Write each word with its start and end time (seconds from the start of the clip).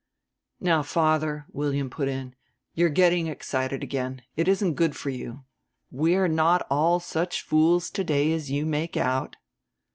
"Now, 0.59 0.81
father," 0.81 1.45
William 1.53 1.87
put 1.91 2.07
in, 2.07 2.33
"you 2.73 2.87
are 2.87 2.89
getting 2.89 3.27
excited 3.27 3.83
again. 3.83 4.23
It 4.35 4.47
isn't 4.47 4.73
good 4.73 4.95
for 4.95 5.11
you. 5.11 5.43
We 5.91 6.15
are 6.15 6.27
not 6.27 6.65
all 6.71 6.99
such 6.99 7.43
fools 7.43 7.91
to 7.91 8.03
day 8.03 8.33
as 8.33 8.49
you 8.49 8.65
make 8.65 8.97
out." 8.97 9.35